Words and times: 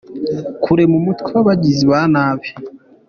–Kurema 0.63 0.95
umutwe 1.01 1.29
w’abagizi 1.35 1.83
ba 1.91 2.01
nabi, 2.13 2.49